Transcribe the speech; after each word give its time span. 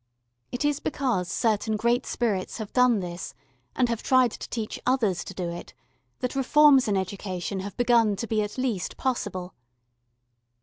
It 0.51 0.65
is 0.65 0.79
because 0.79 1.27
certain 1.27 1.75
great 1.77 2.07
spirits 2.07 2.57
have 2.57 2.73
done 2.73 3.01
this 3.01 3.35
and 3.75 3.87
have 3.87 4.01
tried 4.01 4.31
to 4.31 4.49
teach 4.49 4.79
others 4.83 5.23
to 5.25 5.35
do 5.35 5.49
it, 5.51 5.75
that 6.21 6.33
reforms 6.35 6.87
in 6.87 6.97
education 6.97 7.59
have 7.59 7.77
begun 7.77 8.15
to 8.15 8.25
be 8.25 8.41
at 8.41 8.57
least 8.57 8.97
possible. 8.97 9.53